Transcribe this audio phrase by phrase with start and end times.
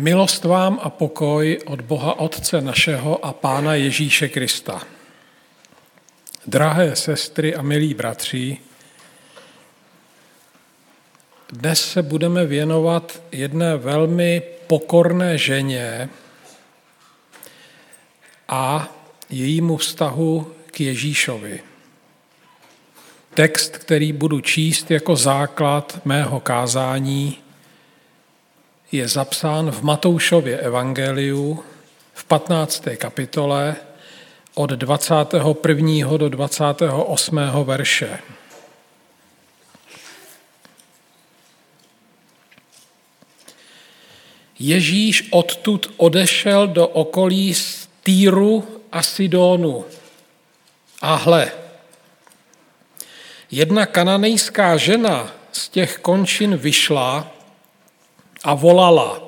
[0.00, 4.82] Milost vám a pokoj od Boha Otce našeho a Pána Ježíše Krista.
[6.46, 8.58] Drahé sestry a milí bratři,
[11.52, 16.08] dnes se budeme věnovat jedné velmi pokorné ženě
[18.48, 18.88] a
[19.30, 21.60] jejímu vztahu k Ježíšovi.
[23.34, 27.38] Text, který budu číst jako základ mého kázání,
[28.92, 31.64] je zapsán v Matoušově evangeliu
[32.14, 32.84] v 15.
[32.96, 33.76] kapitole
[34.54, 36.16] od 21.
[36.16, 37.40] do 28.
[37.64, 38.18] verše.
[44.58, 47.54] Ježíš odtud odešel do okolí
[48.02, 49.84] Týru a Sidonu.
[51.02, 51.52] A hle,
[53.50, 57.37] jedna kananejská žena z těch končin vyšla
[58.48, 59.22] a volala,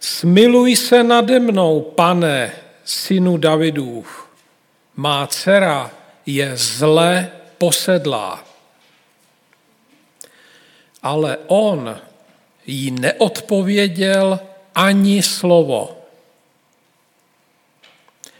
[0.00, 2.52] smiluj se nade mnou, pane,
[2.84, 4.28] synu Davidův,
[4.96, 5.90] má dcera
[6.26, 8.44] je zle posedlá.
[11.02, 12.00] Ale on
[12.66, 14.40] jí neodpověděl
[14.74, 15.98] ani slovo.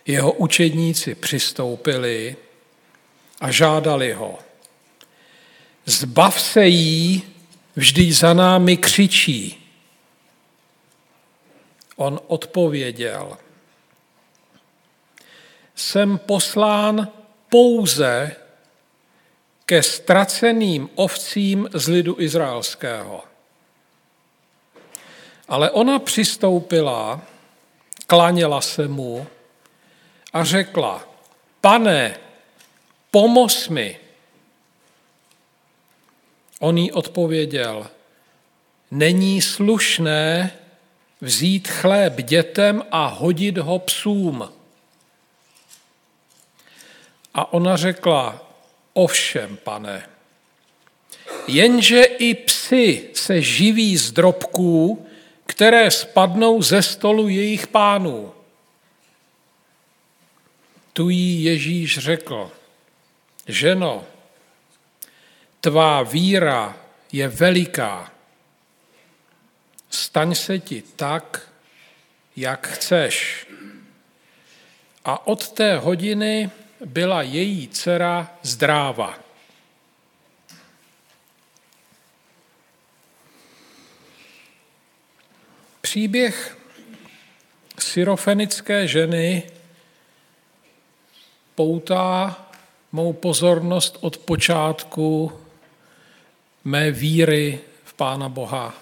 [0.06, 2.36] Jeho učedníci přistoupili
[3.40, 4.38] a žádali ho.
[5.84, 7.31] Zbav se jí,
[7.76, 9.68] vždyť za námi křičí.
[11.96, 13.38] On odpověděl,
[15.74, 17.08] jsem poslán
[17.48, 18.36] pouze
[19.66, 23.24] ke ztraceným ovcím z lidu izraelského.
[25.48, 27.20] Ale ona přistoupila,
[28.06, 29.26] klaněla se mu
[30.32, 31.08] a řekla,
[31.60, 32.16] pane,
[33.10, 34.01] pomoz mi.
[36.62, 37.86] On jí odpověděl,
[38.90, 40.52] není slušné
[41.20, 44.52] vzít chléb dětem a hodit ho psům.
[47.34, 48.52] A ona řekla,
[48.92, 50.08] ovšem, pane,
[51.46, 55.06] jenže i psy se živí z drobků,
[55.46, 58.32] které spadnou ze stolu jejich pánů.
[60.92, 62.50] Tu jí Ježíš řekl,
[63.48, 64.04] ženo,
[65.62, 66.76] tvá víra
[67.12, 68.12] je veliká.
[69.90, 71.48] Staň se ti tak,
[72.36, 73.46] jak chceš.
[75.04, 76.50] A od té hodiny
[76.84, 79.18] byla její dcera zdráva.
[85.80, 86.58] Příběh
[87.78, 89.50] syrofenické ženy
[91.54, 92.36] poutá
[92.92, 95.41] mou pozornost od počátku
[96.64, 98.74] mé víry v Pána Boha.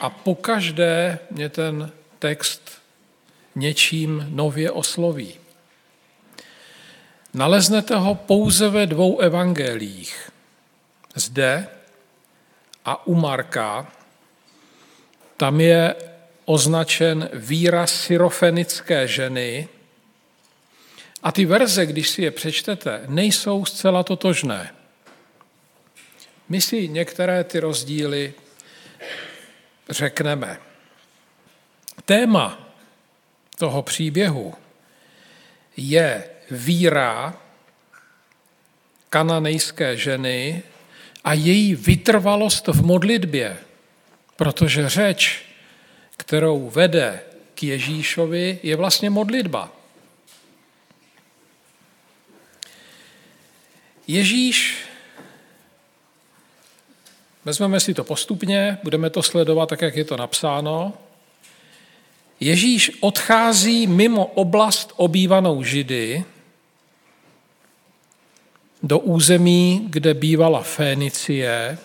[0.00, 2.82] A pokaždé mě ten text
[3.54, 5.34] něčím nově osloví.
[7.34, 10.30] Naleznete ho pouze ve dvou evangelích.
[11.14, 11.68] Zde
[12.84, 13.92] a u Marka.
[15.36, 15.94] Tam je
[16.44, 19.68] označen výraz syrofenické ženy,
[21.22, 24.70] a ty verze, když si je přečtete, nejsou zcela totožné.
[26.52, 28.34] My si některé ty rozdíly
[29.90, 30.58] řekneme.
[32.04, 32.68] Téma
[33.58, 34.54] toho příběhu
[35.76, 37.40] je víra
[39.10, 40.62] kananejské ženy
[41.24, 43.56] a její vytrvalost v modlitbě,
[44.36, 45.42] protože řeč,
[46.16, 47.20] kterou vede
[47.54, 49.72] k Ježíšovi, je vlastně modlitba.
[54.06, 54.91] Ježíš,
[57.44, 60.92] vezmeme si to postupně, budeme to sledovat tak, jak je to napsáno.
[62.40, 66.24] Ježíš odchází mimo oblast obývanou Židy
[68.82, 71.78] do území, kde bývala Fénicie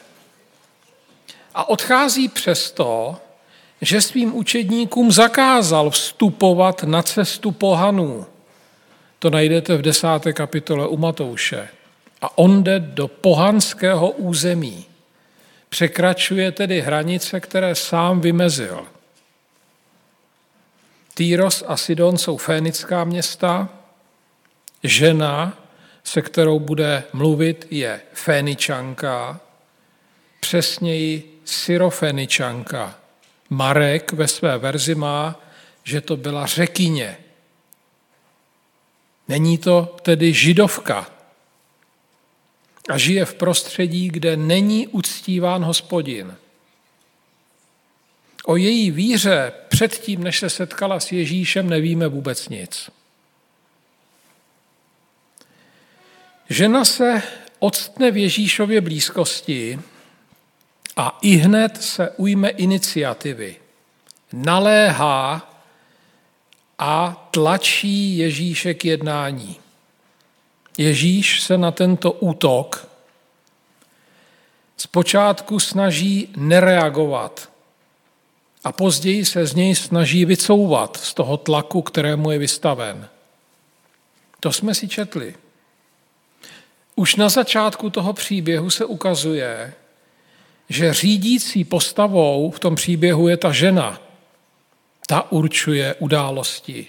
[1.55, 3.17] a odchází přesto,
[3.81, 8.25] že svým učedníkům zakázal vstupovat na cestu pohanů.
[9.19, 11.67] To najdete v desáté kapitole u Matouše.
[12.21, 14.85] A on jde do pohanského území.
[15.69, 18.87] Překračuje tedy hranice, které sám vymezil.
[21.13, 23.69] Týros a Sidon jsou fénická města.
[24.83, 25.57] Žena,
[26.03, 29.39] se kterou bude mluvit, je féničanka,
[30.39, 32.95] přesněji syroféničanka.
[33.49, 35.39] Marek ve své verzi má,
[35.83, 37.17] že to byla řekyně.
[39.27, 41.07] Není to tedy židovka,
[42.87, 46.35] a žije v prostředí, kde není uctíván hospodin.
[48.45, 52.89] O její víře předtím, než se setkala s Ježíšem, nevíme vůbec nic.
[56.49, 57.21] Žena se
[57.59, 59.79] odstne v Ježíšově blízkosti
[60.97, 63.55] a i hned se ujme iniciativy.
[64.33, 65.53] Naléhá
[66.79, 69.55] a tlačí Ježíše k jednání.
[70.77, 72.89] Ježíš se na tento útok
[74.77, 77.49] zpočátku snaží nereagovat
[78.63, 83.09] a později se z něj snaží vycouvat z toho tlaku, kterému je vystaven.
[84.39, 85.35] To jsme si četli.
[86.95, 89.73] Už na začátku toho příběhu se ukazuje,
[90.69, 94.01] že řídící postavou v tom příběhu je ta žena.
[95.07, 96.87] Ta určuje události,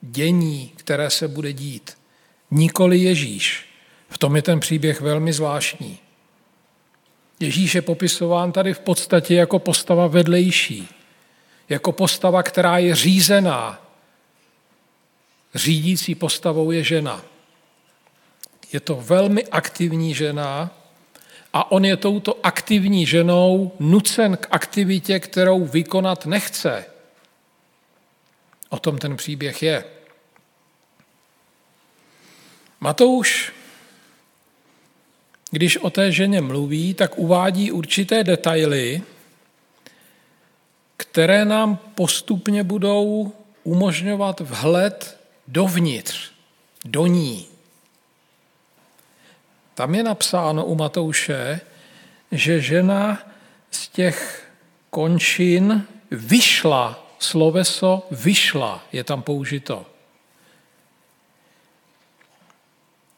[0.00, 1.99] dění, které se bude dít.
[2.50, 3.66] Nikoli Ježíš.
[4.08, 5.98] V tom je ten příběh velmi zvláštní.
[7.40, 10.88] Ježíš je popisován tady v podstatě jako postava vedlejší,
[11.68, 13.86] jako postava, která je řízená.
[15.54, 17.22] Řídící postavou je žena.
[18.72, 20.70] Je to velmi aktivní žena
[21.52, 26.84] a on je touto aktivní ženou nucen k aktivitě, kterou vykonat nechce.
[28.68, 29.84] O tom ten příběh je.
[32.80, 33.52] Matouš,
[35.50, 39.02] když o té ženě mluví, tak uvádí určité detaily,
[40.96, 43.32] které nám postupně budou
[43.64, 46.30] umožňovat vhled dovnitř,
[46.84, 47.46] do ní.
[49.74, 51.60] Tam je napsáno u Matouše,
[52.32, 53.22] že žena
[53.70, 54.48] z těch
[54.90, 59.89] končin vyšla, sloveso vyšla je tam použito.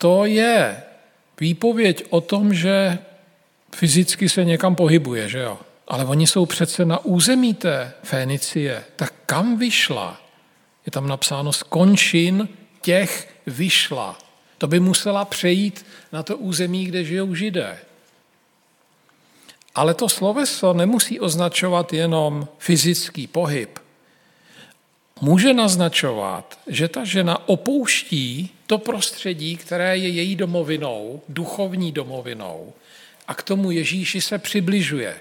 [0.02, 0.82] To je
[1.40, 2.98] výpověď o tom, že
[3.74, 5.58] fyzicky se někam pohybuje, že jo?
[5.88, 8.84] Ale oni jsou přece na území té Fénicie.
[8.96, 10.20] Tak kam vyšla?
[10.86, 12.48] Je tam napsáno z končin
[12.80, 14.18] těch vyšla.
[14.58, 17.78] To by musela přejít na to území, kde žijou židé.
[19.74, 23.78] Ale to sloveso nemusí označovat jenom fyzický pohyb.
[25.20, 32.72] Může naznačovat, že ta žena opouští to prostředí, které je její domovinou, duchovní domovinou,
[33.28, 35.16] a k tomu Ježíši se přibližuje.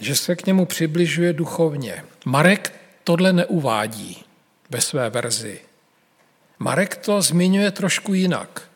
[0.00, 2.04] Že se k němu přibližuje duchovně.
[2.24, 2.72] Marek
[3.04, 4.24] tohle neuvádí
[4.70, 5.60] ve své verzi.
[6.58, 8.68] Marek to zmiňuje trošku jinak.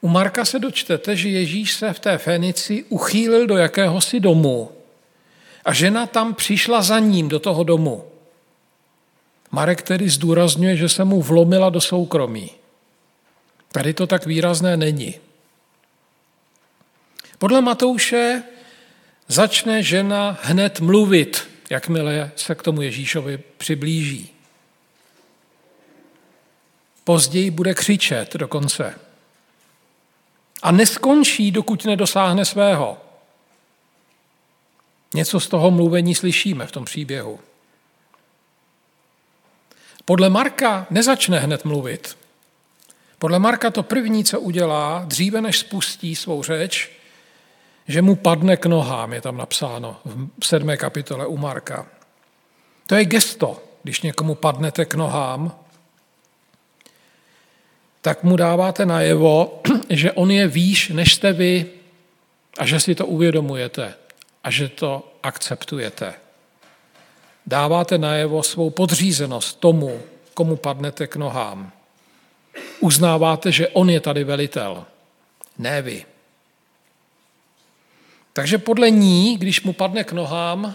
[0.00, 4.72] U Marka se dočtete, že Ježíš se v té Fénici uchýlil do jakéhosi domu
[5.64, 8.15] a žena tam přišla za ním do toho domu.
[9.50, 12.50] Marek tedy zdůrazňuje, že se mu vlomila do soukromí.
[13.72, 15.14] Tady to tak výrazné není.
[17.38, 18.42] Podle Matouše
[19.28, 24.30] začne žena hned mluvit, jakmile se k tomu Ježíšovi přiblíží.
[27.04, 28.94] Později bude křičet dokonce.
[30.62, 32.98] A neskončí, dokud nedosáhne svého.
[35.14, 37.40] Něco z toho mluvení slyšíme v tom příběhu.
[40.06, 42.16] Podle Marka nezačne hned mluvit.
[43.18, 46.90] Podle Marka to první, co udělá, dříve než spustí svou řeč,
[47.88, 49.96] že mu padne k nohám, je tam napsáno
[50.40, 51.86] v sedmé kapitole u Marka.
[52.86, 55.58] To je gesto, když někomu padnete k nohám,
[58.00, 61.66] tak mu dáváte najevo, že on je výš, než jste vy
[62.58, 63.94] a že si to uvědomujete
[64.44, 66.25] a že to akceptujete.
[67.46, 70.00] Dáváte najevo svou podřízenost tomu,
[70.34, 71.72] komu padnete k nohám.
[72.80, 74.84] Uznáváte, že on je tady velitel,
[75.58, 76.04] ne vy.
[78.32, 80.74] Takže podle ní, když mu padne k nohám,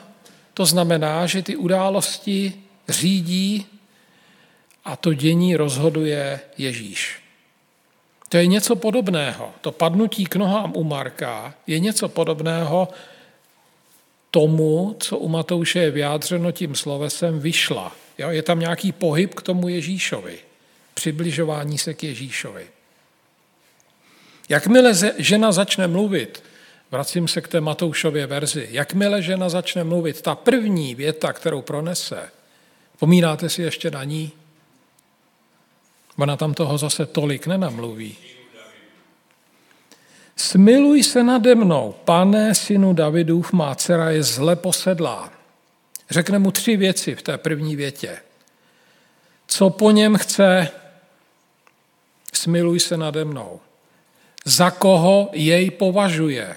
[0.53, 2.53] to znamená, že ty události
[2.89, 3.65] řídí
[4.85, 7.21] a to dění rozhoduje Ježíš.
[8.29, 9.53] To je něco podobného.
[9.61, 12.87] To padnutí k nohám u Marka je něco podobného
[14.31, 17.95] tomu, co u Matouše je vyjádřeno tím slovesem vyšla.
[18.17, 18.29] Jo?
[18.29, 20.39] Je tam nějaký pohyb k tomu Ježíšovi,
[20.93, 22.67] přibližování se k Ježíšovi.
[24.49, 26.43] Jakmile žena začne mluvit,
[26.91, 32.29] vracím se k té Matoušově verzi, jakmile žena začne mluvit, ta první věta, kterou pronese,
[32.99, 34.31] pomínáte si ještě na ní?
[36.17, 38.15] Ona tam toho zase tolik nenamluví.
[40.41, 45.33] Smiluj se nade mnou, pane synu Davidův, má dcera je zle posedlá.
[46.09, 48.17] Řekne mu tři věci v té první větě.
[49.47, 50.69] Co po něm chce,
[52.33, 53.59] smiluj se nade mnou.
[54.45, 56.55] Za koho jej považuje.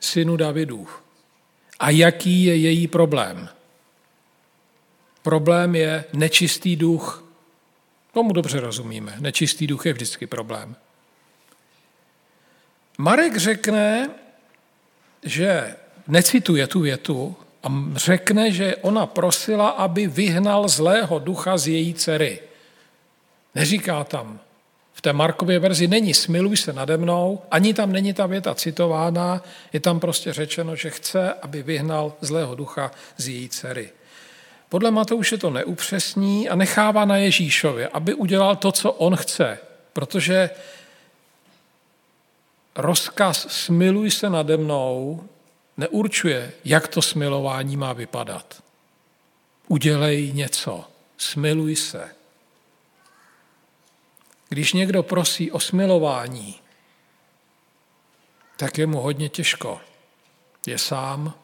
[0.00, 1.02] synu Davidův.
[1.80, 3.48] A jaký je její problém?
[5.22, 7.24] Problém je nečistý duch.
[8.12, 9.16] Tomu dobře rozumíme.
[9.20, 10.76] Nečistý duch je vždycky problém.
[13.00, 14.10] Marek řekne,
[15.22, 15.76] že
[16.08, 22.38] necituje tu větu a řekne, že ona prosila, aby vyhnal zlého ducha z její dcery.
[23.54, 24.40] Neříká tam,
[24.92, 29.42] v té Markově verzi není smiluj se nade mnou, ani tam není ta věta citována,
[29.72, 33.90] je tam prostě řečeno, že chce, aby vyhnal zlého ducha z její dcery.
[34.68, 39.58] Podle Matouše to neupřesní a nechává na Ježíšově, aby udělal to, co on chce,
[39.92, 40.50] protože
[42.80, 45.24] rozkaz smiluj se nade mnou
[45.76, 48.62] neurčuje, jak to smilování má vypadat.
[49.68, 50.84] Udělej něco,
[51.18, 52.14] smiluj se.
[54.48, 56.60] Když někdo prosí o smilování,
[58.56, 59.80] tak je mu hodně těžko.
[60.66, 61.34] Je sám,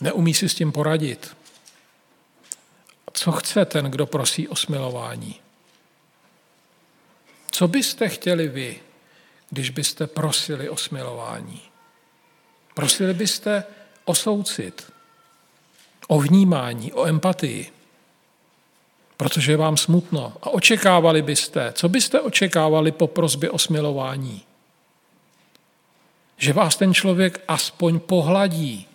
[0.00, 1.36] neumí si s tím poradit.
[3.12, 5.40] Co chce ten, kdo prosí o smilování?
[7.50, 8.80] Co byste chtěli vy,
[9.50, 11.62] když byste prosili o smilování?
[12.74, 13.64] Prosili byste
[14.04, 14.92] o soucit,
[16.08, 17.72] o vnímání, o empatii,
[19.16, 24.42] protože je vám smutno a očekávali byste, co byste očekávali po prosbě o smilování?
[26.36, 28.88] Že vás ten člověk aspoň pohladí,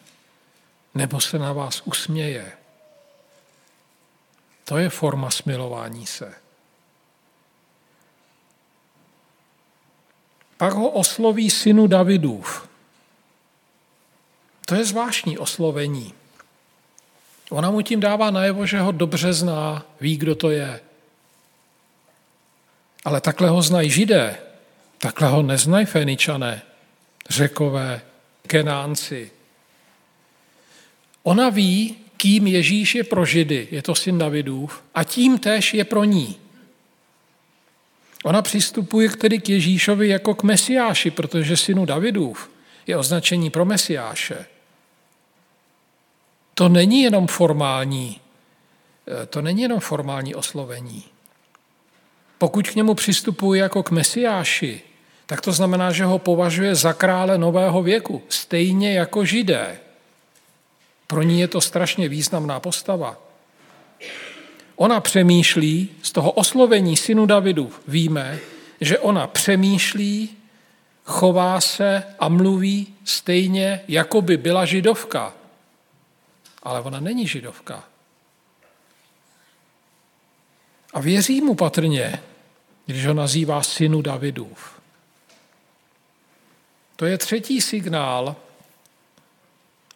[0.95, 2.51] nebo se na vás usměje.
[4.63, 6.44] To je forma smilování se.
[10.57, 12.69] Pak ho osloví synu Davidův.
[14.65, 16.13] To je zvláštní oslovení.
[17.50, 20.79] Ona mu tím dává najevo, že ho dobře zná, ví, kdo to je.
[23.05, 24.38] Ale takhle ho znají židé,
[24.97, 26.62] takhle ho neznají Feničané,
[27.29, 28.01] řekové,
[28.47, 29.31] kenánci.
[31.24, 35.85] Ona ví, kým Ježíš je pro židy, je to syn Davidův, a tím též je
[35.85, 36.44] pro ní.
[38.25, 42.50] Ona přistupuje tedy k Ježíšovi jako k Mesiáši, protože synu Davidův
[42.88, 44.46] je označení pro Mesiáše.
[46.53, 48.22] To není jenom formální,
[49.08, 51.03] eh, to není jenom formální oslovení.
[52.38, 54.82] Pokud k němu přistupuje jako k Mesiáši,
[55.25, 59.79] tak to znamená, že ho považuje za krále nového věku, stejně jako židé.
[61.08, 63.25] Pro ní je to strašně významná postava.
[64.75, 68.39] Ona přemýšlí, z toho oslovení synu Davidu víme,
[68.82, 70.29] že ona přemýšlí,
[71.03, 75.34] chová se a mluví stejně, jako by byla židovka.
[76.63, 77.84] Ale ona není židovka.
[80.94, 82.20] A věří mu patrně,
[82.86, 84.82] když ho nazývá synu Davidův.
[86.96, 88.36] To je třetí signál,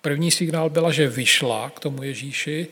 [0.02, 2.68] První signál byla, že vyšla k tomu Ježíši,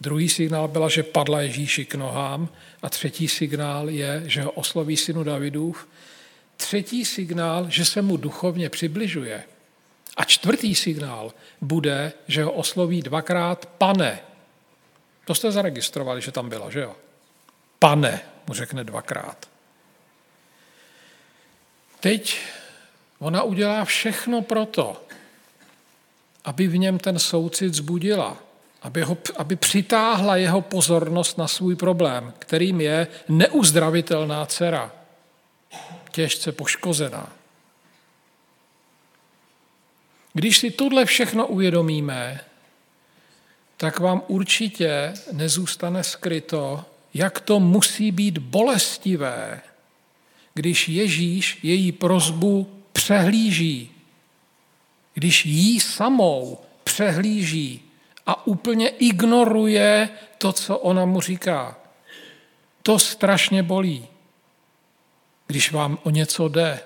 [0.00, 2.48] druhý signál byla, že padla Ježíši k nohám
[2.82, 5.88] a třetí signál je, že ho osloví synu Davidův.
[6.56, 9.44] Třetí signál, že se mu duchovně přibližuje.
[10.16, 14.18] A čtvrtý signál bude, že ho osloví dvakrát pane.
[15.24, 16.96] To jste zaregistrovali, že tam byla, že jo?
[17.78, 19.48] Pane, mu řekne dvakrát.
[22.00, 22.38] Teď
[23.18, 25.04] ona udělá všechno proto,
[26.44, 28.36] aby v něm ten soucit zbudila,
[28.82, 34.92] aby, ho, aby přitáhla jeho pozornost na svůj problém, kterým je neuzdravitelná dcera,
[36.10, 37.32] těžce poškozená.
[40.32, 42.40] Když si tohle všechno uvědomíme,
[43.76, 46.84] tak vám určitě nezůstane skryto,
[47.14, 49.60] jak to musí být bolestivé,
[50.54, 53.90] když Ježíš její prozbu přehlíží.
[55.14, 57.89] Když jí samou přehlíží
[58.26, 60.08] a úplně ignoruje
[60.38, 61.76] to, co ona mu říká.
[62.82, 64.08] To strašně bolí,
[65.46, 66.80] když vám o něco jde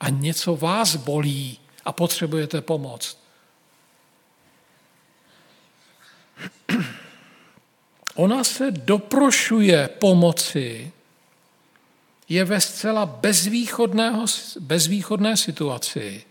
[0.00, 3.18] a něco vás bolí a potřebujete pomoc.
[8.14, 10.92] Ona se doprošuje pomoci,
[12.28, 13.06] je ve zcela
[14.60, 16.24] bezvýchodné situaci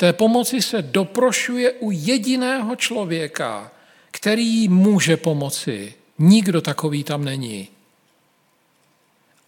[0.00, 3.72] Té pomoci se doprošuje u jediného člověka,
[4.10, 5.94] který může pomoci.
[6.18, 7.68] Nikdo takový tam není.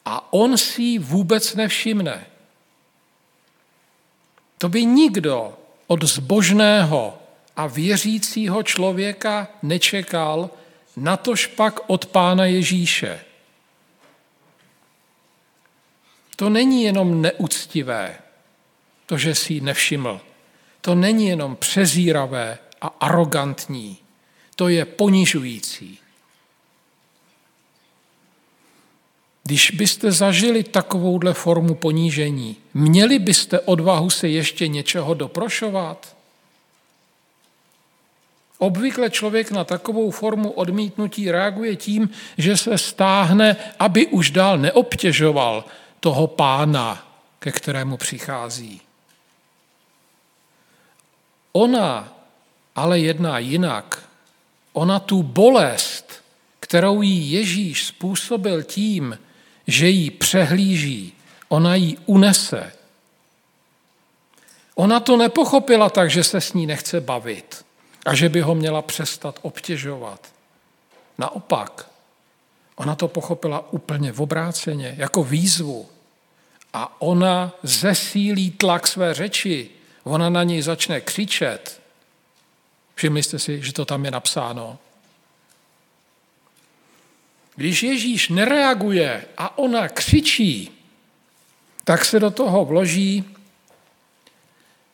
[0.04, 2.26] A on si ji vůbec nevšimne.
[4.59, 7.19] To by nikdo od zbožného
[7.57, 10.50] a věřícího člověka nečekal,
[10.97, 13.21] natož pak od Pána Ježíše.
[16.37, 18.19] To není jenom neúctivé,
[19.07, 20.21] to, že si ji nevšiml.
[20.81, 23.99] to není jenom přezíravé a arrogantní,
[24.56, 25.99] to je ponižující.
[29.44, 36.16] Když byste zažili takovouhle formu ponížení, měli byste odvahu se ještě něčeho doprošovat?
[38.59, 45.64] Obvykle člověk na takovou formu odmítnutí reaguje tím, že se stáhne, aby už dál neobtěžoval
[46.00, 48.80] toho pána, ke kterému přichází.
[51.52, 52.12] Ona
[52.75, 54.09] ale jedná jinak.
[54.73, 56.23] Ona tu bolest,
[56.61, 59.19] kterou jí Ježíš způsobil tím,
[59.67, 61.12] že ji přehlíží,
[61.49, 62.73] ona ji unese.
[64.75, 67.64] Ona to nepochopila tak, že se s ní nechce bavit
[68.07, 70.33] a že by ho měla přestat obtěžovat.
[71.19, 71.88] Naopak,
[72.76, 75.88] ona to pochopila úplně v obráceně, jako výzvu.
[76.73, 79.71] A ona zesílí tlak své řeči,
[80.05, 81.82] ona na něj začne křičet.
[82.95, 84.79] Všimli jste si, že to tam je napsáno.
[87.55, 90.71] Když Ježíš nereaguje a ona křičí,
[91.85, 93.25] tak se do toho vloží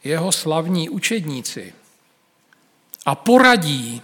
[0.05, 1.75] jeho slavní učedníci
[3.07, 4.03] a poradí,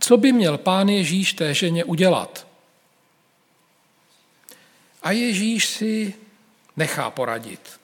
[0.00, 2.46] co by měl pán Ježíš té ženě udělat.
[5.02, 6.14] A Ježíš si
[6.76, 7.80] nechá poradit.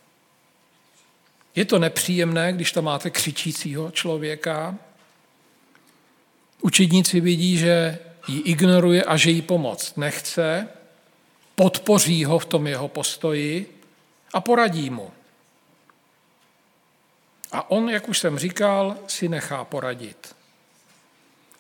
[1.54, 4.78] Je to nepříjemné, když tam máte křičícího člověka.
[6.60, 7.98] Učedníci vidí, že
[8.28, 10.68] ji ignoruje a že jí pomoct nechce,
[11.54, 13.80] podpoří ho v tom jeho postoji
[14.32, 15.10] a poradí mu.
[17.52, 20.36] A on, jak už jsem říkal, si nechá poradit.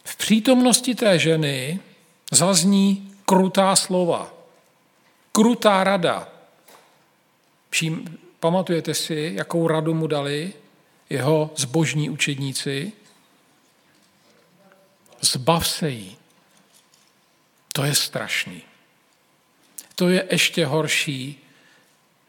[0.04, 1.80] V přítomnosti té ženy
[2.32, 4.34] zazní krutá slova,
[5.32, 6.28] krutá rada.
[8.40, 10.52] Pamatujete si, jakou radu mu dali
[11.10, 12.92] jeho zbožní učedníci?
[15.20, 16.16] Zbav se jí.
[17.72, 18.62] To je strašný.
[19.94, 21.38] To je ještě horší,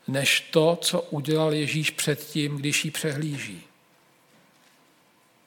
[0.07, 3.61] než to, co udělal Ježíš předtím, když ji přehlíží.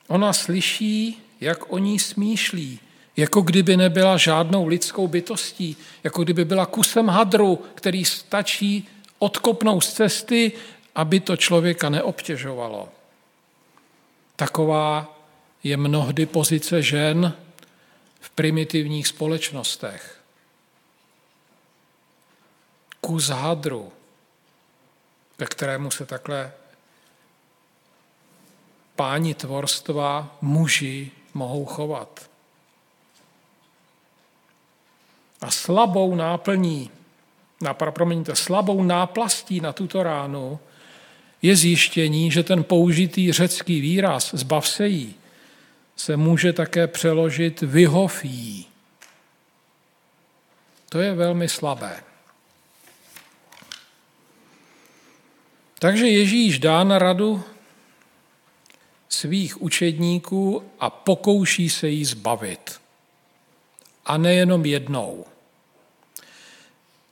[0.09, 2.81] Ona slyší, jak o ní smýšlí,
[3.17, 9.93] jako kdyby nebyla žádnou lidskou bytostí, jako kdyby byla kusem hadru, který stačí odkopnout z
[9.93, 10.53] cesty,
[10.95, 12.89] aby to člověka neobtěžovalo.
[14.37, 15.14] Taková
[15.65, 17.37] je mnohdy pozice žen
[18.21, 20.21] v primitivních společnostech.
[23.01, 23.93] Kus hadru,
[25.37, 26.53] ke kterému se takhle
[28.97, 32.31] páni tvorstva, muži mohou chovat.
[35.41, 36.91] A slabou náplní,
[37.61, 40.59] na, promiňte, slabou náplastí na tuto ránu
[41.43, 45.15] je zjištění, že ten použitý řecký výraz zbav se jí
[45.97, 48.67] se může také přeložit vyhov jí.
[50.89, 52.03] To je velmi slabé.
[55.79, 57.45] Takže Ježíš dá na radu
[59.09, 62.81] svých učedníků a pokouší se jí zbavit.
[64.07, 65.25] A nejenom jednou.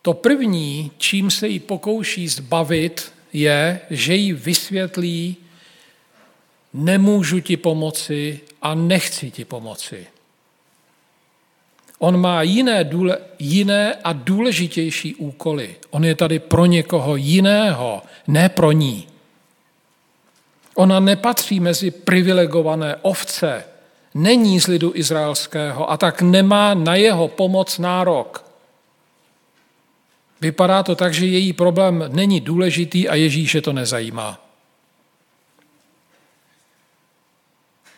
[0.03, 5.37] To první, čím se jí pokouší zbavit, je, že jí vysvětlí,
[6.73, 10.07] nemůžu ti pomoci a nechci ti pomoci.
[11.99, 15.77] On má jiné, důle, jiné a důležitější úkoly.
[15.91, 19.07] On je tady pro někoho jiného, ne pro ní.
[20.75, 23.65] Ona nepatří mezi privilegované ovce,
[24.15, 28.45] není z lidu izraelského a tak nemá na jeho pomoc nárok.
[30.41, 34.42] Vypadá to tak, že její problém není důležitý a Ježíše to nezajímá.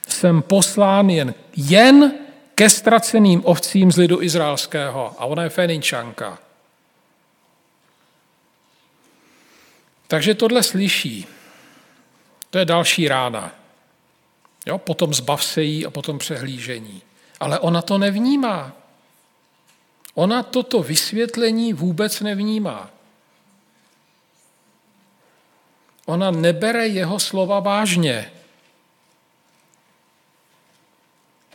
[0.09, 2.15] Jsem poslán jen, jen
[2.55, 5.15] ke ztraceným ovcím z lidu izraelského.
[5.19, 6.39] A ona je Feninčanka.
[10.09, 11.27] Takže tohle slyší.
[12.51, 13.55] To je další rána.
[14.67, 17.03] Jo, potom zbav se jí a potom přehlížení.
[17.41, 18.73] Ale ona to nevnímá.
[20.15, 22.91] Ona toto vysvětlení vůbec nevnímá.
[26.07, 28.31] Ona nebere jeho slova vážně.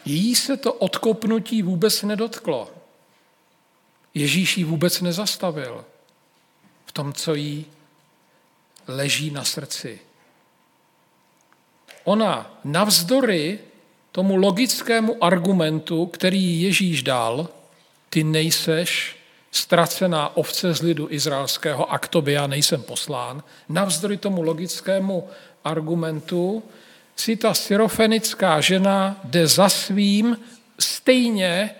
[0.06, 2.72] Jí se to odkopnutí vůbec nedotklo.
[4.14, 5.86] Ježíš ji vůbec nezastavil
[6.86, 7.66] v tom, co jí
[8.88, 10.00] leží na srdci.
[12.04, 13.60] Ona navzdory
[14.12, 17.50] tomu logickému argumentu, který Ježíš dal,
[18.10, 19.18] ty nejseš
[19.52, 25.30] ztracená ovce z lidu izraelského a k tobě já nejsem poslán, navzdory tomu logickému
[25.64, 26.64] argumentu
[27.20, 30.38] si ta syrofenická žena jde za svým
[30.80, 31.76] stejně,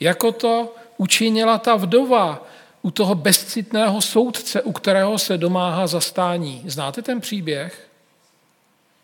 [0.00, 2.46] jako to učinila ta vdova
[2.82, 6.62] u toho bezcitného soudce, u kterého se domáhá zastání.
[6.66, 7.88] Znáte ten příběh?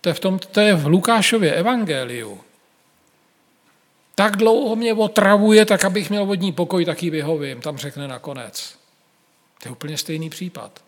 [0.00, 2.40] To je v, tom, to je v Lukášově evangeliu.
[4.14, 8.74] Tak dlouho mě otravuje, tak abych měl vodní pokoj, tak ji vyhovím, tam řekne nakonec.
[9.62, 10.87] To je úplně stejný případ.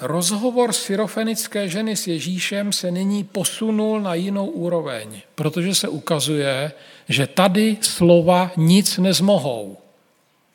[0.00, 6.72] Rozhovor syrofenické ženy s Ježíšem se nyní posunul na jinou úroveň, protože se ukazuje,
[7.08, 9.76] že tady slova nic nezmohou.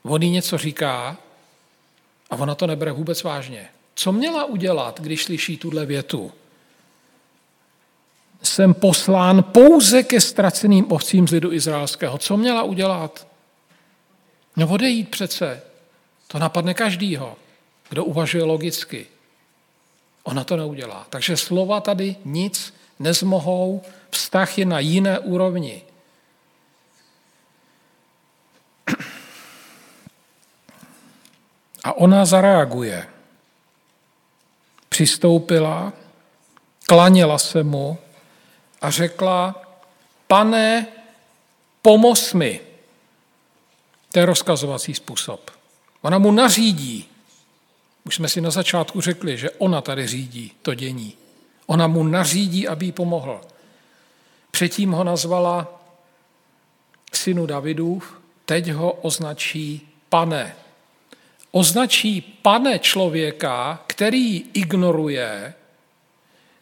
[0.04, 1.18] On jí něco říká
[2.30, 3.68] a ona to nebere vůbec vážně.
[3.96, 6.32] Co měla udělat, když slyší tuhle větu?
[8.44, 12.18] Jsem poslán pouze ke ztraceným ovcím z lidu izraelského.
[12.18, 13.28] Co měla udělat?
[14.56, 15.62] No odejít přece.
[16.28, 17.36] To napadne každýho,
[17.90, 19.08] kdo uvažuje logicky.
[20.26, 21.06] Ona to neudělá.
[21.10, 25.82] Takže slova tady nic nezmohou, vztah je na jiné úrovni.
[31.84, 33.08] A ona zareaguje.
[34.90, 35.94] Přistoupila,
[36.86, 37.98] klaněla se mu
[38.82, 39.62] a řekla,
[40.28, 40.88] pane,
[41.82, 42.62] pomoz mi.
[44.12, 45.52] To je rozkazovací způsob.
[46.02, 47.10] Ona mu nařídí,
[48.06, 51.14] už jsme si na začátku řekli, že ona tady řídí to dění.
[51.66, 53.42] Ona mu nařídí, aby jí pomohl.
[54.52, 55.82] Předtím ho nazvala
[57.14, 60.56] synu Davidův, teď ho označí pane.
[61.52, 65.54] Označí pane člověka, který ignoruje,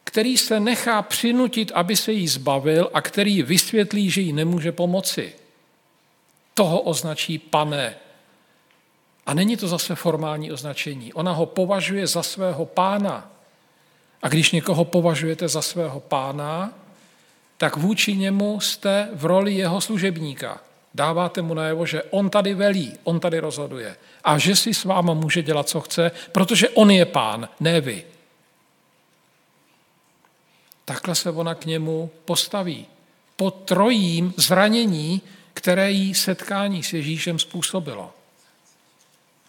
[0.03, 5.33] který se nechá přinutit, aby se jí zbavil a který vysvětlí, že jí nemůže pomoci.
[6.53, 7.95] Toho označí pane.
[9.25, 11.13] A není to zase formální označení.
[11.13, 13.29] Ona ho považuje za svého pána.
[14.21, 16.73] A když někoho považujete za svého pána,
[17.57, 20.61] tak vůči němu jste v roli jeho služebníka.
[20.93, 25.13] Dáváte mu najevo, že on tady velí, on tady rozhoduje a že si s váma
[25.13, 28.05] může dělat, co chce, protože on je pán, ne vy.
[30.85, 32.85] Takhle se ona k němu postaví.
[33.35, 35.21] Po trojím zranění,
[35.53, 38.13] které jí setkání s Ježíšem způsobilo.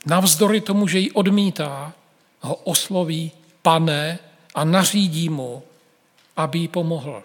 [0.06, 1.92] Navzdory tomu, že ji odmítá,
[2.40, 4.18] ho osloví pane
[4.54, 5.62] a nařídí mu,
[6.36, 7.22] aby jí pomohl.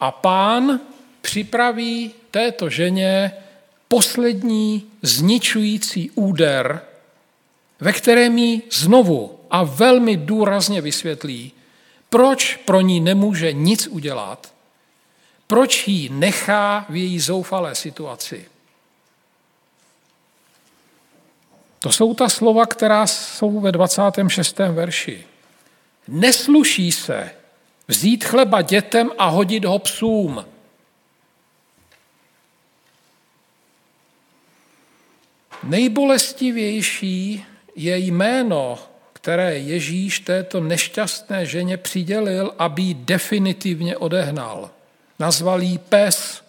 [0.00, 0.80] A pán
[1.20, 3.32] připraví této ženě
[3.88, 6.82] poslední zničující úder,
[7.80, 11.52] ve kterém jí znovu a velmi důrazně vysvětlí,
[12.10, 14.52] proč pro ní nemůže nic udělat,
[15.46, 18.53] proč ji nechá v její zoufalé situaci.
[21.84, 24.58] To jsou ta slova, která jsou ve 26.
[24.58, 25.24] verši.
[26.08, 27.30] Nesluší se
[27.88, 30.44] vzít chleba dětem a hodit ho psům.
[35.62, 37.44] Nejbolestivější
[37.76, 38.78] je jméno,
[39.12, 44.70] které Ježíš této nešťastné ženě přidělil, aby ji definitivně odehnal.
[45.18, 46.42] Nazval jí pes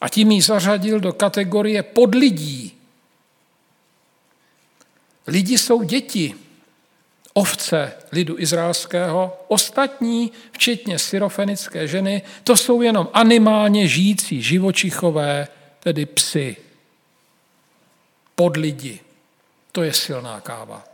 [0.00, 2.74] a tím ji zařadil do kategorie podlidí,
[5.26, 6.34] Lidi jsou děti,
[7.32, 15.48] ovce lidu izraelského, ostatní, včetně syrofenické ženy, to jsou jenom animálně žijící živočichové,
[15.80, 16.56] tedy psy.
[18.34, 19.00] Pod lidi.
[19.72, 20.84] To je silná káva.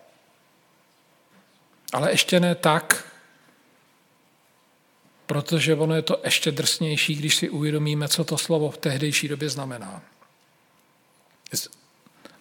[1.93, 3.05] Ale ještě ne tak,
[5.27, 9.49] protože ono je to ještě drsnější, když si uvědomíme, co to slovo v tehdejší době
[9.49, 10.03] znamená.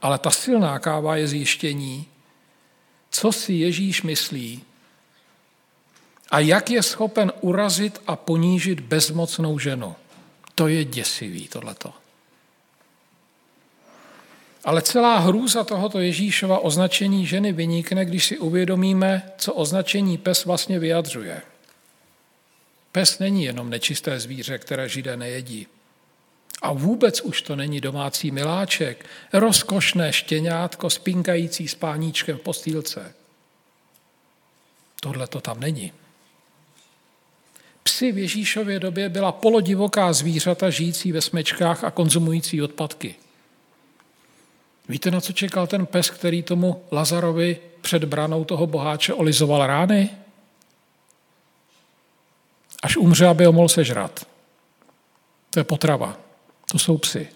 [0.02, 2.06] Ale ta silná káva je zjištění,
[3.12, 4.64] co si Ježíš myslí
[6.32, 9.96] a jak je schopen urazit a ponížit bezmocnou ženu.
[10.56, 11.94] To je děsivý tohleto.
[14.64, 20.80] Ale celá hrůza tohoto Ježíšova označení ženy vynikne, když si uvědomíme, co označení pes vlastně
[20.80, 21.42] vyjadřuje.
[22.92, 25.68] Pes není jenom nečisté zvíře, které židé nejedí.
[26.62, 33.14] A vůbec už to není domácí miláček, rozkošné štěňátko spinkající s páníčkem v postýlce.
[35.02, 35.94] Tohle to tam není.
[37.84, 43.16] Psy v Ježíšově době byla polodivoká zvířata žijící ve smečkách a konzumující odpadky.
[44.90, 50.10] Víte, na co čekal ten pes, který tomu Lazarovi před branou toho boháče olizoval rány?
[52.84, 54.28] Až umře, aby ho mohl sežrat.
[55.50, 56.29] To je potrava.
[56.72, 57.28] To jsou psy.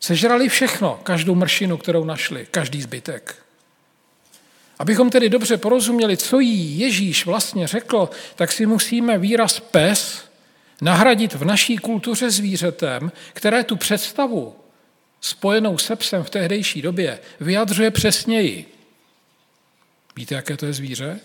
[0.00, 3.42] Sežrali všechno, každou mršinu, kterou našli, každý zbytek.
[4.78, 10.24] Abychom tedy dobře porozuměli, co jí Ježíš vlastně řekl, tak si musíme výraz pes
[10.80, 14.56] nahradit v naší kultuře zvířetem, které tu představu
[15.20, 18.72] spojenou se psem v tehdejší době vyjadřuje přesněji.
[20.16, 21.20] Víte, jaké to je zvíře?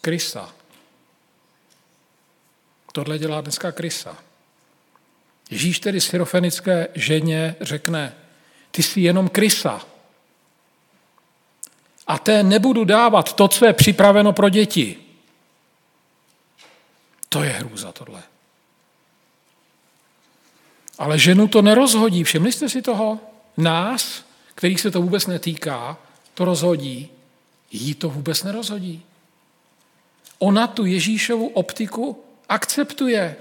[0.00, 0.54] Krysa.
[2.92, 4.16] Tohle dělá dneska krysa.
[5.50, 8.14] Ježíš tedy syrofenické ženě řekne,
[8.70, 9.86] ty jsi jenom krysa.
[12.06, 14.96] A té nebudu dávat to, co je připraveno pro děti.
[17.28, 18.22] To je hrůza tohle.
[20.98, 22.24] Ale ženu to nerozhodí.
[22.24, 23.20] Všimli jste si toho?
[23.56, 24.24] Nás,
[24.54, 25.98] kterých se to vůbec netýká,
[26.34, 27.08] to rozhodí.
[27.70, 29.02] Jí to vůbec nerozhodí.
[30.38, 33.36] Ona tu Ježíšovu optiku akceptuje.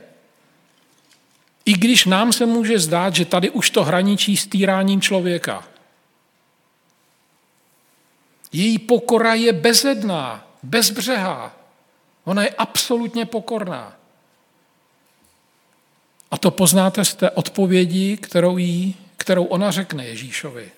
[1.66, 5.68] I když nám se může zdát, že tady už to hraničí s týráním člověka.
[8.52, 11.56] Její pokora je bezedná, bezbřehá.
[12.24, 13.98] Ona je absolutně pokorná.
[16.32, 20.72] A to poznáte z té odpovědi, kterou, jí, kterou ona řekne Ježíšovi,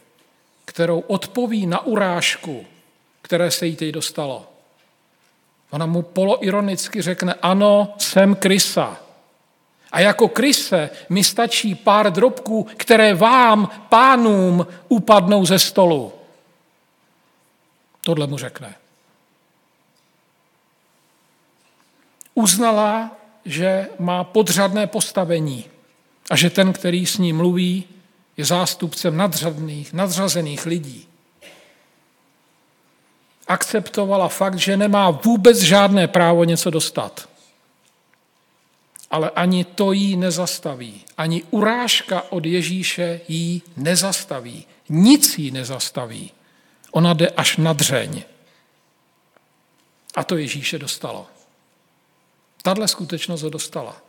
[0.65, 2.65] kterou odpoví na urážku,
[3.21, 4.52] které se jí teď dostalo.
[5.73, 8.97] Ona mu poloironicky řekne, ano, jsem krysa.
[9.91, 16.13] A jako kryse mi stačí pár drobků, které vám, pánům, upadnou ze stolu.
[18.01, 18.75] Tohle mu řekne.
[22.33, 23.11] Uznala,
[23.45, 25.65] že má podřadné postavení
[26.29, 27.83] a že ten, který s ní mluví,
[28.37, 31.07] je zástupcem nadřadných, nadřazených lidí.
[33.47, 37.29] Akceptovala fakt, že nemá vůbec žádné právo něco dostat.
[39.11, 41.03] Ale ani to jí nezastaví.
[41.17, 44.65] Ani urážka od Ježíše jí nezastaví.
[44.89, 46.31] Nic jí nezastaví.
[46.91, 48.23] Ona jde až na dřeň.
[50.15, 51.27] A to Ježíše dostalo.
[52.61, 54.01] Tahle skutečnost ho dostala.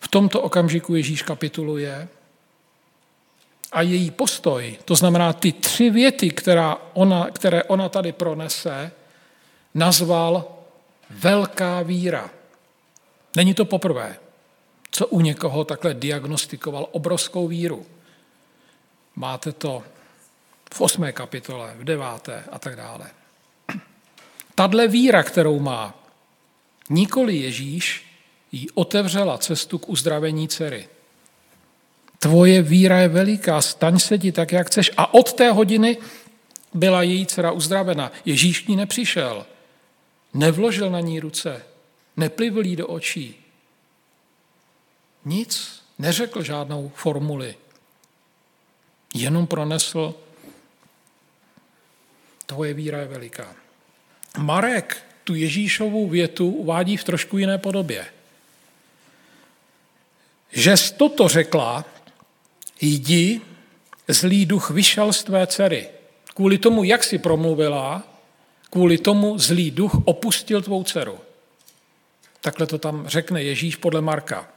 [0.00, 2.08] V tomto okamžiku Ježíš kapituluje
[3.76, 8.92] a její postoj, to znamená ty tři věty, která ona, které ona tady pronese,
[9.74, 10.48] nazval
[11.10, 12.30] velká víra.
[13.36, 14.16] Není to poprvé,
[14.90, 17.86] co u někoho takhle diagnostikoval obrovskou víru.
[19.16, 19.82] Máte to
[20.74, 23.10] v osmé kapitole, v deváté a tak dále.
[24.54, 25.94] Tadle víra, kterou má,
[26.90, 28.06] nikoli Ježíš,
[28.52, 30.88] jí otevřela cestu k uzdravení dcery.
[32.18, 34.90] Tvoje víra je veliká, staň se ti tak, jak chceš.
[34.96, 35.98] A od té hodiny
[36.74, 38.12] byla její dcera uzdravena.
[38.24, 39.46] Ježíš ní nepřišel,
[40.34, 41.62] nevložil na ní ruce,
[42.16, 43.34] neplivl jí do očí.
[45.24, 47.54] Nic, neřekl žádnou formuli.
[49.14, 50.14] Jenom pronesl,
[52.46, 53.54] tvoje víra je veliká.
[54.38, 58.06] Marek tu Ježíšovou větu uvádí v trošku jiné podobě.
[60.52, 61.84] Že toto řekla,
[62.80, 63.40] jdi,
[64.08, 65.88] zlý duch vyšel z tvé dcery.
[66.34, 68.02] Kvůli tomu, jak si promluvila,
[68.70, 71.18] kvůli tomu zlý duch opustil tvou dceru.
[72.40, 74.48] Takhle to tam řekne Ježíš podle Marka.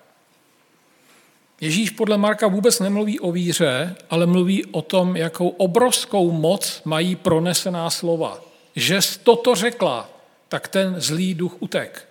[1.62, 7.16] Ježíš podle Marka vůbec nemluví o víře, ale mluví o tom, jakou obrovskou moc mají
[7.16, 8.42] pronesená slova.
[8.76, 10.10] Že toto řekla,
[10.48, 12.08] tak ten zlý duch utek.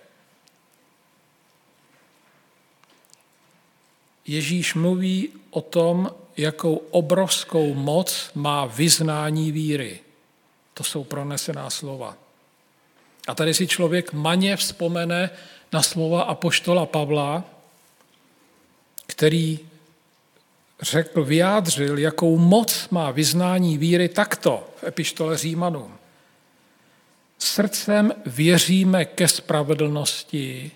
[4.27, 9.99] Ježíš mluví o tom, jakou obrovskou moc má vyznání víry.
[10.73, 12.17] To jsou pronesená slova.
[13.27, 15.29] A tady si člověk maně vzpomene
[15.73, 17.43] na slova apoštola Pavla,
[19.07, 19.59] který
[20.81, 25.97] řekl, vyjádřil, jakou moc má vyznání víry takto v epištole Římanům.
[27.39, 30.71] Srdcem věříme ke spravedlnosti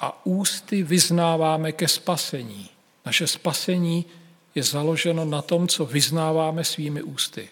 [0.00, 2.70] a ústy vyznáváme ke spasení.
[3.06, 4.04] Naše spasení
[4.54, 7.48] je založeno na tom, co vyznáváme svými ústy.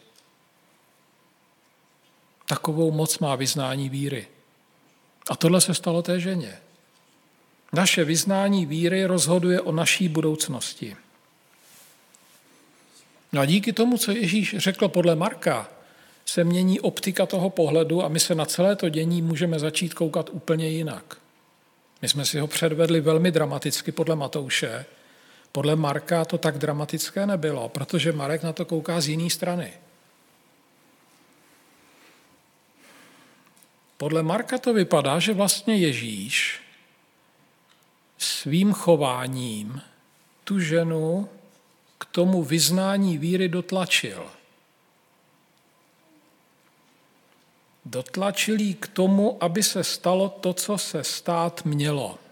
[2.46, 4.28] Takovou moc má vyznání víry.
[5.30, 6.58] A tohle se stalo té ženě.
[7.72, 10.96] Naše vyznání víry rozhoduje o naší budoucnosti.
[13.32, 15.68] No a díky tomu, co Ježíš řekl podle Marka,
[16.26, 20.30] se mění optika toho pohledu a my se na celé to dění můžeme začít koukat
[20.32, 21.18] úplně jinak.
[22.02, 24.84] My jsme si ho předvedli velmi dramaticky podle Matouše.
[25.56, 29.72] Podle Marka to tak dramatické nebylo, protože Marek na to kouká z jiné strany.
[33.96, 36.60] Podle Marka to vypadá, že vlastně Ježíš
[38.18, 39.82] svým chováním
[40.44, 41.28] tu ženu
[41.98, 44.26] k tomu vyznání víry dotlačil.
[47.84, 52.25] Dotlačil jí k tomu, aby se stalo to, co se stát mělo.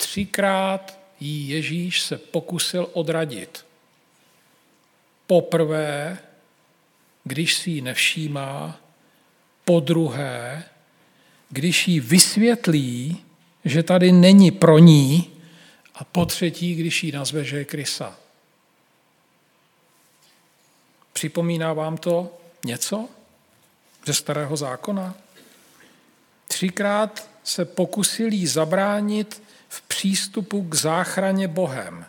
[0.00, 3.66] Třikrát jí Ježíš se pokusil odradit.
[5.26, 6.18] Poprvé,
[7.24, 8.80] když si ji nevšímá,
[9.64, 10.64] po druhé,
[11.48, 13.22] když jí vysvětlí,
[13.64, 15.30] že tady není pro ní,
[15.94, 18.18] a po třetí, když jí nazve, že je krysa.
[21.12, 23.08] Připomíná vám to něco
[24.06, 25.14] ze starého zákona?
[26.48, 32.04] Třikrát se pokusil jí zabránit v přístupu k záchraně Bohem.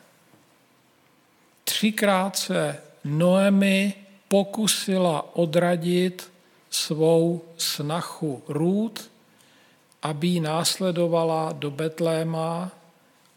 [1.63, 3.93] Třikrát se Noemi
[4.27, 6.31] pokusila odradit
[6.69, 9.11] svou snachu Růd,
[10.01, 12.71] aby ji následovala do Betléma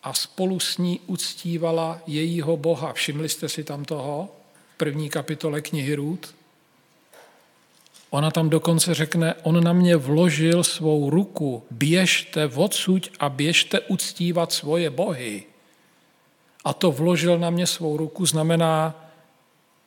[0.03, 2.93] a spolu s ní uctívala jejího Boha.
[2.93, 4.29] Všimli jste si tam toho?
[4.77, 6.35] První kapitole knihy Růd.
[8.15, 14.53] Ona tam dokonce řekne, on na mě vložil svou ruku, běžte odsuť a běžte uctívat
[14.53, 15.45] svoje bohy.
[16.65, 18.95] A to vložil na mě svou ruku znamená,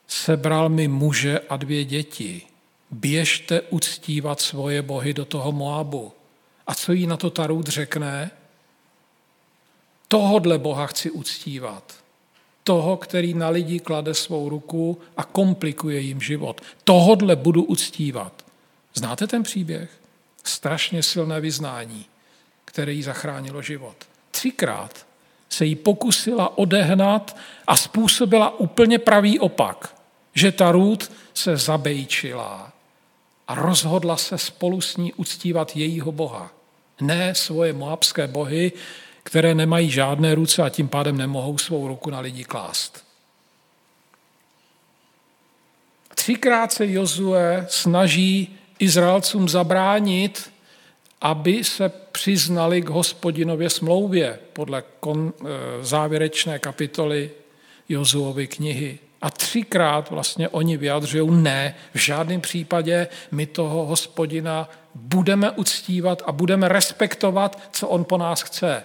[0.06, 2.42] sebral mi muže a dvě děti.
[2.90, 6.12] Běžte uctívat svoje bohy do toho Moabu.
[6.66, 8.30] A co jí na to Tarut řekne?
[10.08, 12.07] Tohodle Boha chci uctívat.
[12.68, 16.60] Toho, který na lidi klade svou ruku a komplikuje jim život.
[16.84, 18.44] Tohodle budu uctívat.
[18.94, 19.90] Znáte ten příběh?
[20.44, 22.04] Strašně silné vyznání,
[22.64, 23.96] které jí zachránilo život.
[24.30, 25.06] Třikrát
[25.48, 29.94] se jí pokusila odehnat a způsobila úplně pravý opak,
[30.34, 32.72] že ta růd se zabejčila
[33.48, 36.50] a rozhodla se spolu s ní uctívat jejího boha.
[37.00, 38.72] Ne svoje moabské bohy,
[39.28, 43.04] které nemají žádné ruce a tím pádem nemohou svou ruku na lidi klást.
[46.14, 50.50] Třikrát se Jozue snaží Izraelcům zabránit,
[51.20, 55.44] aby se přiznali k hospodinově smlouvě podle kon, e,
[55.84, 57.30] závěrečné kapitoly
[57.88, 58.98] Jozuovy knihy.
[59.22, 66.32] A třikrát vlastně oni vyjadřují ne, v žádném případě my toho hospodina budeme uctívat a
[66.32, 68.84] budeme respektovat, co on po nás chce.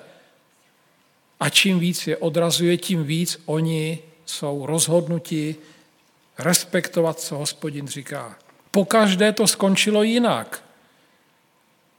[1.44, 5.56] A čím víc je odrazuje, tím víc oni jsou rozhodnuti
[6.38, 8.36] respektovat, co hospodin říká.
[8.72, 10.64] Po každé to skončilo jinak.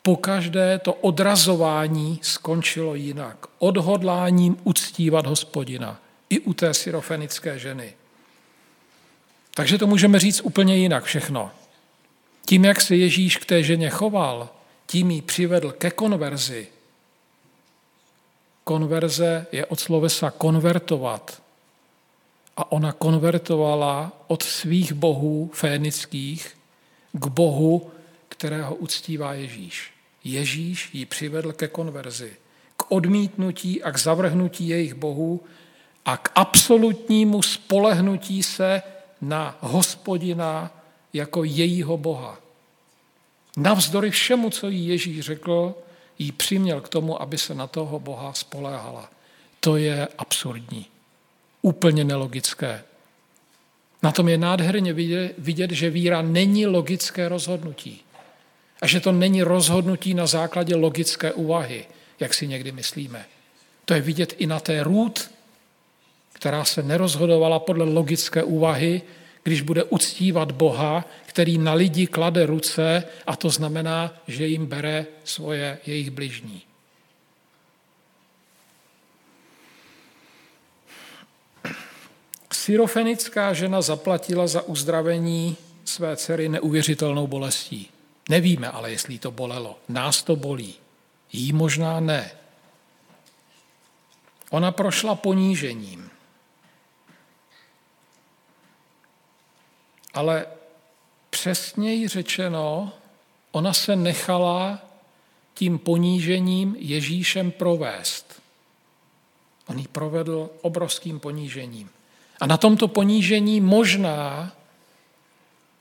[0.02, 3.46] Po každé to odrazování skončilo jinak.
[3.58, 6.00] Odhodláním uctívat hospodina.
[6.30, 7.94] I u té syrofenické ženy.
[9.54, 11.50] Takže to můžeme říct úplně jinak všechno.
[12.46, 14.48] Tím, jak se Ježíš k té ženě choval,
[14.86, 16.68] tím ji přivedl ke konverzi,
[18.64, 21.42] Konverze je od slovesa konvertovat.
[22.56, 26.56] A ona konvertovala od svých bohů fénických
[27.12, 27.90] k bohu,
[28.28, 29.90] kterého uctívá Ježíš.
[30.24, 32.32] Ježíš ji přivedl ke konverzi,
[32.76, 35.40] k odmítnutí a k zavrhnutí jejich bohů
[36.04, 38.82] a k absolutnímu spolehnutí se
[39.20, 40.70] na hospodina
[41.12, 42.38] jako jejího boha.
[43.56, 45.74] Navzdory všemu, co jí Ježíš řekl,
[46.18, 49.10] jí přiměl k tomu, aby se na toho Boha spoléhala.
[49.60, 50.86] To je absurdní,
[51.62, 52.82] úplně nelogické.
[54.02, 54.92] Na tom je nádherně
[55.38, 58.00] vidět, že víra není logické rozhodnutí.
[58.82, 61.86] A že to není rozhodnutí na základě logické úvahy,
[62.20, 63.24] jak si někdy myslíme.
[63.84, 65.30] To je vidět i na té růd,
[66.32, 69.02] která se nerozhodovala podle logické úvahy,
[69.44, 75.06] když bude uctívat Boha, který na lidi klade ruce a to znamená, že jim bere
[75.24, 76.62] svoje jejich bližní.
[82.52, 87.90] Syrofenická žena zaplatila za uzdravení své dcery neuvěřitelnou bolestí.
[88.28, 89.78] Nevíme ale, jestli to bolelo.
[89.88, 90.74] Nás to bolí.
[91.32, 92.30] Jí možná ne.
[94.50, 96.10] Ona prošla ponížením.
[100.14, 100.46] Ale
[101.30, 102.92] přesněji řečeno,
[103.52, 104.78] ona se nechala
[105.54, 108.42] tím ponížením Ježíšem provést.
[109.66, 111.90] On ji provedl obrovským ponížením.
[112.40, 114.52] A na tomto ponížení možná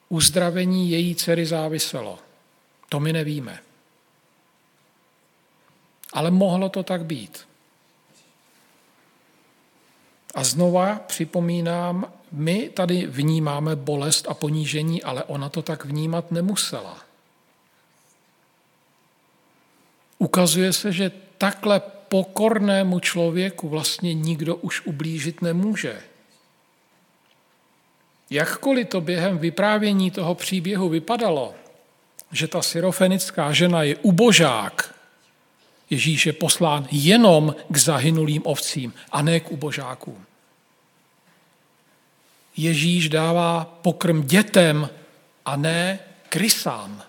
[0.09, 2.19] uzdravení její dcery záviselo.
[2.89, 3.59] To my nevíme.
[6.13, 7.47] Ale mohlo to tak být.
[10.34, 16.97] A znova připomínám, my tady vnímáme bolest a ponížení, ale ona to tak vnímat nemusela.
[20.17, 26.01] Ukazuje se, že takhle pokornému člověku vlastně nikdo už ublížit nemůže.
[28.29, 31.53] Jakkoliv to během vyprávění toho příběhu vypadalo,
[32.31, 34.93] že ta syrofenická žena je ubožák,
[35.89, 40.25] Ježíš je poslán jenom k zahynulým ovcím a ne k ubožákům.
[42.57, 44.89] Ježíš dává pokrm dětem
[45.45, 47.03] a ne krysám,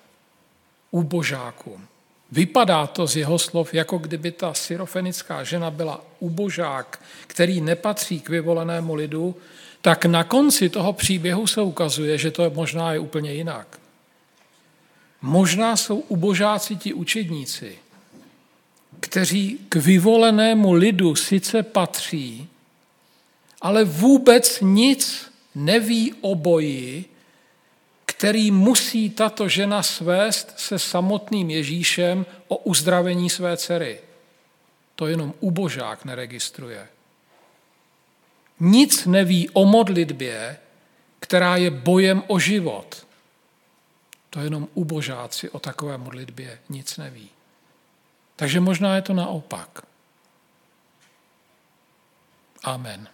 [0.91, 1.87] ubožákům.
[2.33, 8.29] Vypadá to z jeho slov, jako kdyby ta syrofenická žena byla ubožák, který nepatří k
[8.29, 9.37] vyvolenému lidu,
[9.81, 13.81] tak na konci toho příběhu se ukazuje, že to možná je úplně jinak.
[15.23, 17.79] Možná jsou ubožáci ti učedníci,
[19.01, 22.49] kteří k vyvolenému lidu sice patří,
[23.61, 27.05] ale vůbec nic neví o boji,
[28.05, 34.01] který musí tato žena svést se samotným Ježíšem o uzdravení své dcery.
[34.95, 36.89] To jenom ubožák neregistruje.
[38.61, 40.57] Nic neví o modlitbě,
[41.21, 43.07] která je bojem o život.
[44.31, 47.34] To jenom ubožáci o takové modlitbě nic neví.
[48.37, 49.87] Takže možná je to naopak.
[52.65, 53.14] Amen.